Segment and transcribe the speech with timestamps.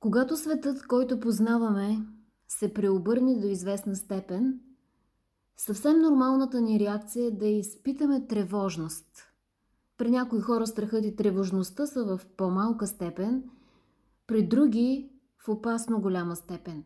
[0.00, 2.06] Когато светът, който познаваме,
[2.48, 4.60] се преобърне до известна степен,
[5.56, 9.06] съвсем нормалната ни реакция е да изпитаме тревожност.
[9.96, 13.44] При някои хора страхът и тревожността са в по-малка степен,
[14.26, 15.10] при други
[15.44, 16.84] в опасно голяма степен.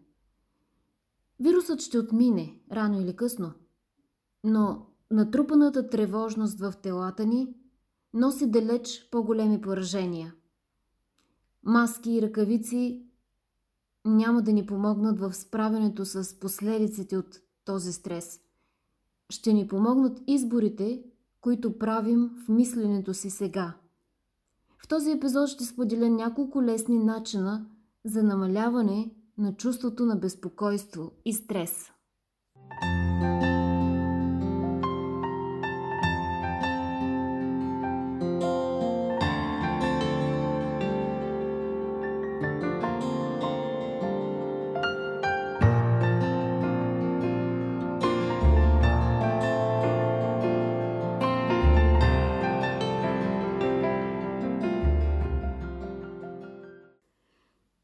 [1.41, 3.53] Вирусът ще отмине, рано или късно,
[4.45, 7.55] но натрупаната тревожност в телата ни
[8.15, 10.35] носи далеч по-големи поражения.
[11.65, 13.03] Маски и ръкавици
[14.05, 18.41] няма да ни помогнат в справянето с последиците от този стрес.
[19.31, 21.03] Ще ни помогнат изборите,
[21.41, 23.75] които правим в мисленето си сега.
[24.79, 27.67] В този епизод ще споделя няколко лесни начина
[28.05, 31.94] за намаляване на чувството на безпокойство и стрес.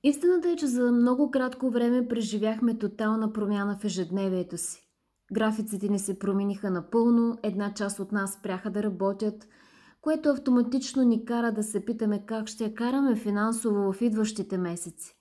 [0.02, 4.86] Истината е, че за много кратко време преживяхме тотална промяна в ежедневието си.
[5.32, 9.48] Графиците ни се промениха напълно, една част от нас спряха да работят,
[10.00, 15.16] което автоматично ни кара да се питаме как ще я караме финансово в идващите месеци.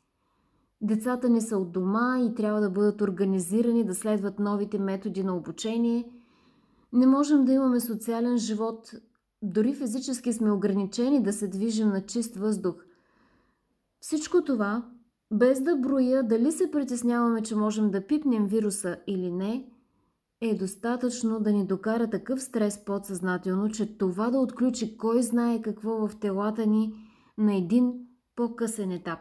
[0.82, 5.36] Децата ни са от дома и трябва да бъдат организирани да следват новите методи на
[5.36, 6.12] обучение.
[6.94, 8.92] Не можем да имаме социален живот,
[9.42, 12.76] дори физически сме ограничени да се движим на чист въздух.
[14.02, 14.86] Всичко това,
[15.32, 19.66] без да броя дали се притесняваме, че можем да пипнем вируса или не,
[20.42, 26.08] е достатъчно да ни докара такъв стрес подсъзнателно, че това да отключи кой знае какво
[26.08, 26.94] в телата ни
[27.38, 27.94] на един
[28.36, 29.20] по-късен етап.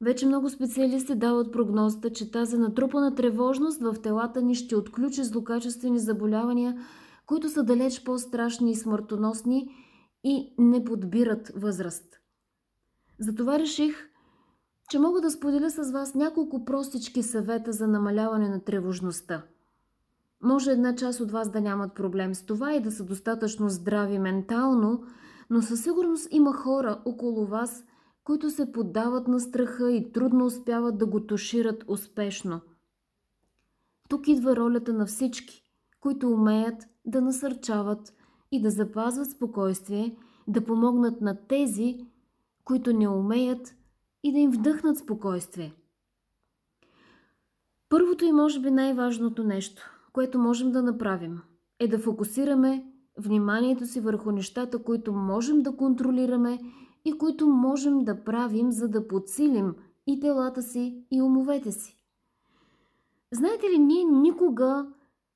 [0.00, 5.98] Вече много специалисти дават прогнозата, че тази натрупана тревожност в телата ни ще отключи злокачествени
[5.98, 6.86] заболявания,
[7.26, 9.68] които са далеч по-страшни и смъртоносни
[10.24, 12.21] и не подбират възраст.
[13.22, 14.10] Затова реших,
[14.90, 19.42] че мога да споделя с вас няколко простички съвета за намаляване на тревожността.
[20.42, 24.18] Може една част от вас да нямат проблем с това и да са достатъчно здрави
[24.18, 25.04] ментално,
[25.50, 27.84] но със сигурност има хора около вас,
[28.24, 32.60] които се поддават на страха и трудно успяват да го тушират успешно.
[34.08, 35.62] Тук идва ролята на всички,
[36.00, 38.14] които умеят да насърчават
[38.52, 40.16] и да запазват спокойствие,
[40.48, 42.06] да помогнат на тези,
[42.64, 43.74] които не умеят
[44.22, 45.74] и да им вдъхнат спокойствие.
[47.88, 51.42] Първото и може би най-важното нещо, което можем да направим,
[51.78, 52.86] е да фокусираме
[53.18, 56.58] вниманието си върху нещата, които можем да контролираме
[57.04, 59.74] и които можем да правим, за да подсилим
[60.06, 61.96] и телата си, и умовете си.
[63.32, 64.86] Знаете ли, ние никога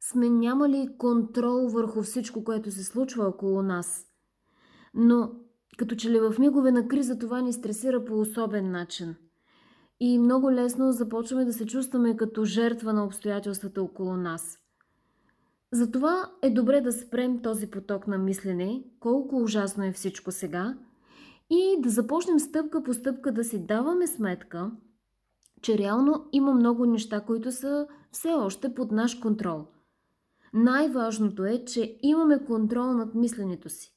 [0.00, 4.06] сме нямали контрол върху всичко, което се случва около нас.
[4.94, 5.30] Но
[5.76, 9.14] като че ли в мигове на криза това ни стресира по особен начин.
[10.00, 14.58] И много лесно започваме да се чувстваме като жертва на обстоятелствата около нас.
[15.72, 20.74] Затова е добре да спрем този поток на мислене, колко ужасно е всичко сега,
[21.50, 24.70] и да започнем стъпка по стъпка да си даваме сметка,
[25.62, 29.64] че реално има много неща, които са все още под наш контрол.
[30.52, 33.95] Най-важното е, че имаме контрол над мисленето си.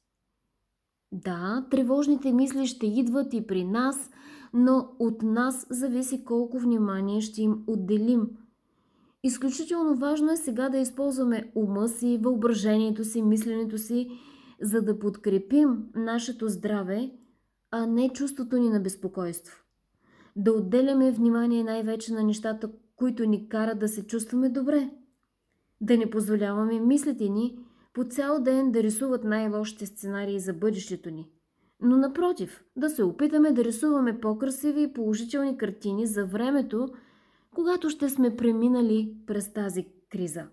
[1.12, 4.10] Да, тревожните мисли ще идват и при нас,
[4.54, 8.28] но от нас зависи колко внимание ще им отделим.
[9.22, 14.10] Изключително важно е сега да използваме ума си, въображението си, мисленето си,
[14.60, 17.10] за да подкрепим нашето здраве,
[17.70, 19.56] а не чувството ни на безпокойство.
[20.36, 24.90] Да отделяме внимание най-вече на нещата, които ни карат да се чувстваме добре.
[25.80, 27.58] Да не позволяваме мислите ни
[27.92, 31.30] по цял ден да рисуват най-лошите сценарии за бъдещето ни.
[31.80, 36.88] Но напротив, да се опитаме да рисуваме по-красиви и положителни картини за времето,
[37.54, 40.46] когато ще сме преминали през тази криза.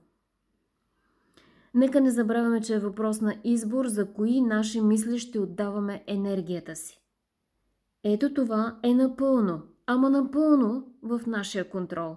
[1.74, 6.76] Нека не забравяме, че е въпрос на избор за кои наши мисли ще отдаваме енергията
[6.76, 7.02] си.
[8.04, 12.16] Ето това е напълно, ама напълно в нашия контрол.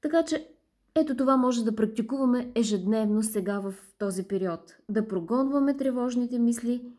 [0.00, 0.48] Така че
[0.94, 4.76] ето това може да практикуваме ежедневно сега в този период.
[4.88, 6.92] Да прогонваме тревожните мисли,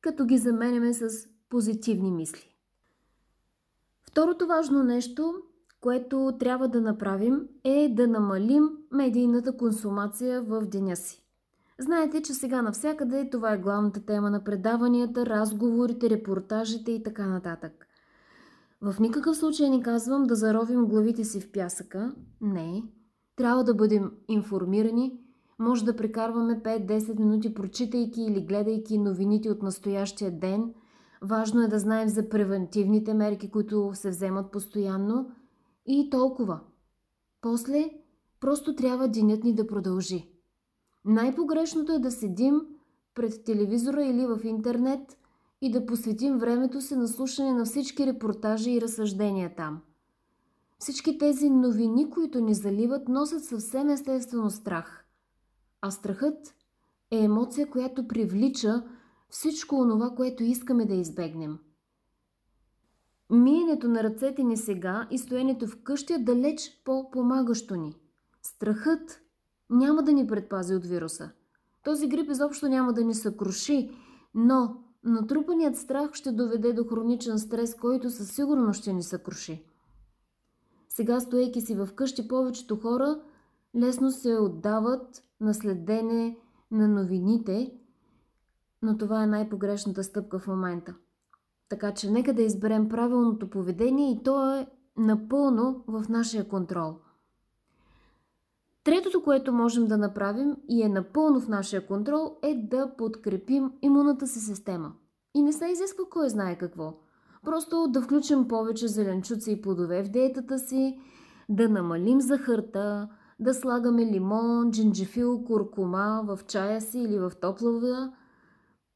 [0.00, 1.08] като ги заменяме с
[1.48, 2.56] позитивни мисли.
[4.10, 5.34] Второто важно нещо,
[5.80, 11.22] което трябва да направим, е да намалим медийната консумация в деня си.
[11.78, 17.86] Знаете, че сега навсякъде това е главната тема на предаванията, разговорите, репортажите и така нататък.
[18.80, 22.14] В никакъв случай не казвам да заровим главите си в пясъка.
[22.40, 22.82] Не.
[23.36, 25.18] Трябва да бъдем информирани.
[25.58, 30.74] Може да прекарваме 5-10 минути прочитайки или гледайки новините от настоящия ден.
[31.22, 35.30] Важно е да знаем за превентивните мерки, които се вземат постоянно.
[35.86, 36.60] И толкова.
[37.40, 37.90] После
[38.40, 40.30] просто трябва денят ни да продължи.
[41.04, 42.60] Най-погрешното е да седим
[43.14, 45.18] пред телевизора или в интернет
[45.60, 49.80] и да посветим времето си на слушане на всички репортажи и разсъждения там.
[50.78, 55.04] Всички тези новини, които ни заливат, носят съвсем естествено страх.
[55.80, 56.54] А страхът
[57.10, 58.82] е емоция, която привлича
[59.30, 61.58] всичко онова, което искаме да избегнем.
[63.30, 67.96] Миенето на ръцете ни сега и стоенето в къщи е далеч по-помагащо ни.
[68.42, 69.20] Страхът
[69.70, 71.30] няма да ни предпази от вируса.
[71.84, 73.90] Този грип изобщо няма да ни съкруши,
[74.34, 79.64] но натрупаният страх ще доведе до хроничен стрес, който със сигурност ще ни съкруши.
[80.96, 83.20] Сега, стоейки си в къщи, повечето хора
[83.76, 86.38] лесно се отдават на следене
[86.70, 87.72] на новините,
[88.82, 90.94] но това е най-погрешната стъпка в момента.
[91.68, 94.66] Така че нека да изберем правилното поведение и то е
[94.96, 96.94] напълно в нашия контрол–
[98.84, 104.26] Третото, което можем да направим и е напълно в нашия контрол, е да подкрепим имунната
[104.26, 104.92] си система.
[105.34, 106.94] И не се изисква кой знае какво.
[107.46, 110.98] Просто да включим повече зеленчуци и плодове в диетата си,
[111.48, 113.08] да намалим захарта,
[113.40, 118.12] да слагаме лимон, джинджифил, куркума в чая си или в топла вода.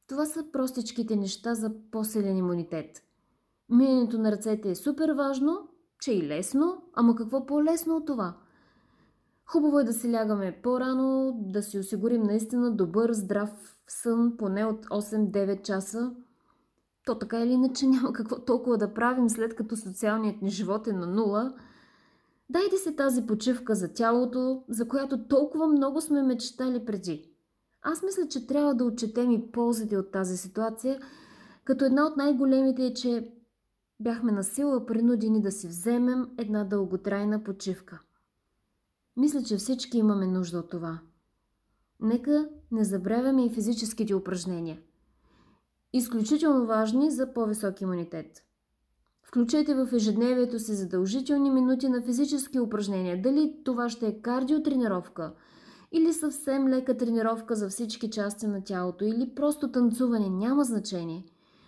[0.07, 3.03] Това са простичките неща за по-силен имунитет.
[3.69, 5.69] Миенето на ръцете е супер важно,
[6.01, 8.37] че и лесно, ама какво по-лесно от това–
[9.51, 13.49] Хубаво е да си лягаме по-рано, да си осигурим наистина добър, здрав
[13.87, 16.11] сън, поне от 8-9 часа.
[17.05, 20.93] То така или иначе няма какво толкова да правим, след като социалният ни живот е
[20.93, 21.53] на нула.
[22.49, 27.31] Дайте се тази почивка за тялото, за която толкова много сме мечтали преди.
[27.81, 30.99] Аз мисля, че трябва да отчетем и ползите от тази ситуация,
[31.63, 33.31] като една от най-големите е, че
[33.99, 37.99] бяхме на сила принудени да си вземем една дълготрайна почивка–
[39.17, 40.99] мисля, че всички имаме нужда от това.
[41.99, 44.79] Нека не забравяме и физическите упражнения.
[45.93, 48.43] Изключително важни за по-висок имунитет.
[49.23, 53.21] Включете в ежедневието си задължителни минути на физически упражнения.
[53.21, 55.33] Дали това ще е кардиотренировка
[55.91, 61.25] или съвсем лека тренировка за всички части на тялото или просто танцуване, няма значение.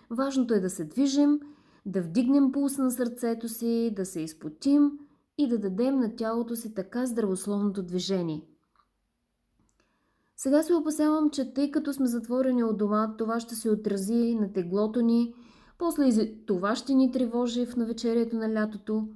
[0.09, 1.39] Важното е да се движим,
[1.85, 4.91] да вдигнем пулс на сърцето си, да се изпотим–
[5.37, 8.41] и да дадем на тялото си така здравословното движение.
[10.43, 14.53] Сега се опасявам, че тъй като сме затворени от дома, това ще се отрази на
[14.53, 15.33] теглото ни,
[15.77, 19.07] после и това ще ни тревожи в навечерието на лятото.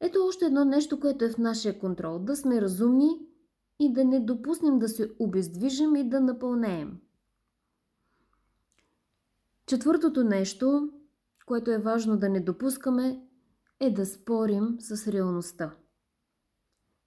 [0.00, 2.18] Ето още едно нещо, което е в нашия контрол.
[2.18, 3.20] Да сме разумни
[3.78, 6.98] и да не допуснем да се обездвижим и да напълнеем.
[9.66, 10.90] Четвъртото нещо,
[11.46, 13.22] което е важно да не допускаме,
[13.80, 15.74] е да спорим с реалността.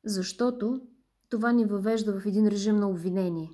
[0.05, 0.81] Защото
[1.29, 3.51] това ни въвежда в един режим на обвинение.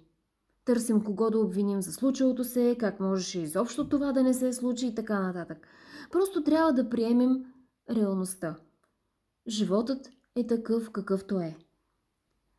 [0.66, 4.88] Търсим кого да обвиним за случилото се, как можеше изобщо това да не се случи
[4.88, 5.68] и така нататък.
[6.12, 7.46] Просто трябва да приемем
[7.90, 8.56] реалността.
[9.48, 11.58] Животът е такъв какъвто е.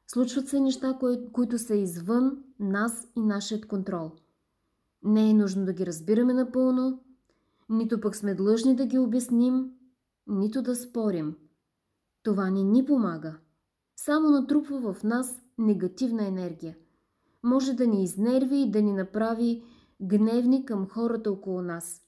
[0.06, 4.10] Случват се неща, кои, които са извън нас и нашият контрол.
[5.02, 7.00] Не е нужно да ги разбираме напълно,
[7.68, 9.70] нито пък сме длъжни да ги обясним,
[10.26, 11.36] нито да спорим.
[12.22, 13.38] Това не ни помага.
[14.06, 16.76] Само натрупва в нас негативна енергия.
[17.42, 19.62] Може да ни изнерви и да ни направи
[20.02, 22.02] гневни към хората около нас.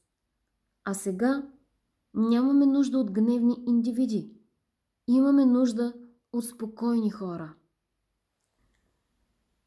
[0.84, 1.42] А сега
[2.14, 4.32] нямаме нужда от гневни индивиди.
[5.08, 5.92] Имаме нужда
[6.32, 7.54] от спокойни хора.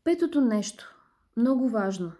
[0.04, 0.96] Петото нещо,
[1.38, 2.12] много важно.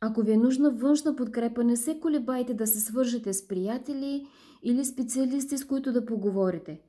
[0.00, 4.26] Ако ви е нужна външна подкрепа, не се колебайте да се свържете с приятели
[4.62, 6.87] или специалисти, с които да поговорите.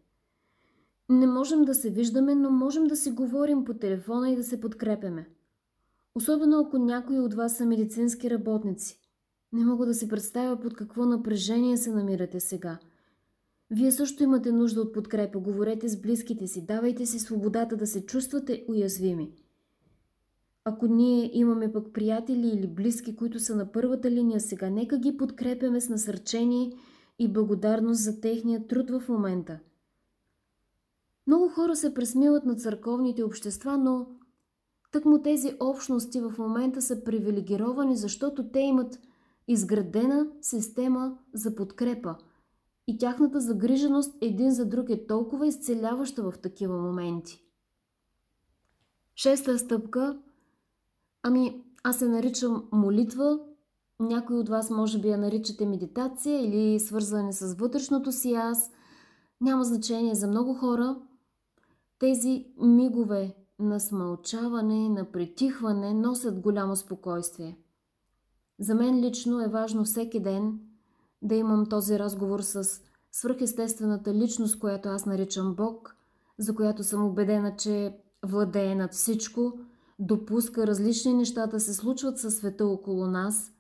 [1.10, 4.60] Не можем да се виждаме, но можем да си говорим по телефона и да се
[4.60, 5.30] подкрепяме.
[6.16, 9.00] Особено ако някои от вас са медицински работници.
[9.54, 12.80] Не мога да си представя под какво напрежение се намирате сега.
[13.72, 15.39] Вие също имате нужда от подкрепа.
[15.39, 16.66] Говорете с близките си.
[16.66, 19.32] Давайте си свободата да се чувствате уязвими.
[20.66, 25.18] Ако ние имаме пък приятели или близки, които са на първата линия сега, нека ги
[25.18, 26.72] подкрепяме с насърчение
[27.20, 29.60] и благодарност за техния труд в момента.
[31.29, 34.07] Много хора се пресмиват на църковните общества, но
[34.91, 39.00] тъкмо тези общности в момента са привилегировани, защото те имат
[39.48, 42.15] изградена система за подкрепа
[42.88, 47.43] и тяхната загриженост един за друг е толкова изцеляваща в такива моменти.
[49.15, 50.19] Шеста стъпка.
[51.24, 53.39] Ами, аз се наричам молитва.
[54.00, 58.71] Някои от вас може би я наричате медитация или свързване с вътрешното си аз.
[59.41, 61.01] Няма значение за много хора.
[62.00, 67.58] Тези мигове на смълчаване, на притихване носят голямо спокойствие.
[68.60, 70.60] За мен лично е важно всеки ден
[71.22, 75.96] да имам този разговор с свръхестествената личност, която аз наричам Бог,
[76.38, 79.60] за която съм убедена, че владее над всичко,
[80.00, 83.51] допуска различни неща да се случват със света около нас.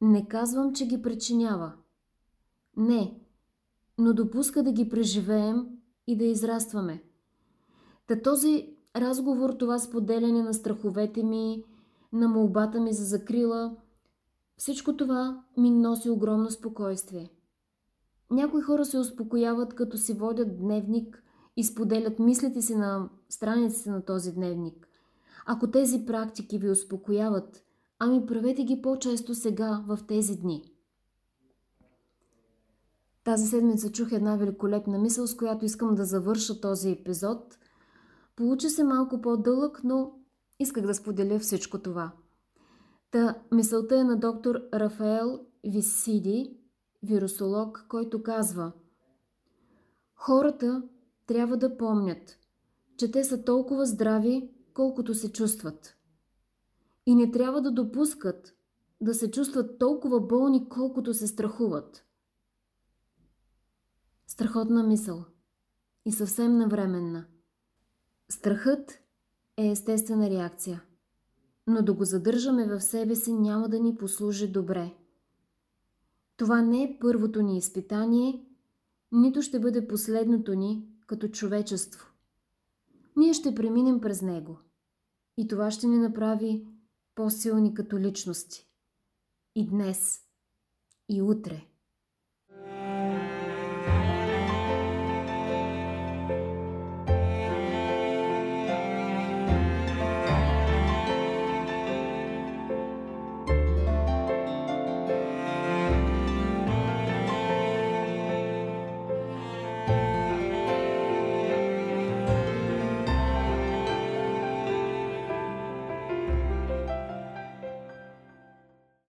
[0.00, 1.72] Не казвам, че ги причинява.
[2.76, 3.20] Не,
[3.98, 5.66] но допуска да ги преживеем
[6.06, 7.02] и да израстваме.
[8.08, 11.64] Та този разговор, това споделяне на страховете ми,
[12.12, 13.76] на молбата ми за закрила,
[14.56, 17.30] всичко това ми носи огромно спокойствие.
[18.30, 21.22] Някои хора се успокояват, като си водят дневник
[21.56, 24.88] и споделят мислите си на страниците на този дневник.
[25.46, 27.64] Ако тези практики ви успокояват,
[27.98, 30.72] ами правете ги по-често сега, в тези дни.
[33.24, 37.58] Тази седмица чух една великолепна мисъл, с която искам да завърша този епизод.
[38.38, 40.12] Получи се малко по-дълъг, но
[40.58, 42.12] исках да споделя всичко това.
[43.10, 46.56] Та мисълта е на доктор Рафаел Висиди,
[47.02, 48.72] вирусолог, който казва
[50.14, 50.82] Хората
[51.26, 52.38] трябва да помнят,
[52.96, 55.96] че те са толкова здрави, колкото се чувстват.
[57.06, 58.54] И не трябва да допускат
[59.00, 62.04] да се чувстват толкова болни, колкото се страхуват.
[64.26, 65.24] Страхотна мисъл
[66.04, 67.26] и съвсем навременна.
[68.30, 68.98] Страхът
[69.56, 70.82] е естествена реакция,
[71.66, 74.94] но да го задържаме в себе си няма да ни послужи добре.
[76.36, 78.44] Това не е първото ни изпитание,
[79.12, 82.06] нито ще бъде последното ни като човечество.
[83.16, 84.58] Ние ще преминем през него.
[85.36, 86.66] И това ще ни направи
[87.14, 88.68] по-силни като личности.
[89.54, 90.20] И днес,
[91.08, 91.66] и утре.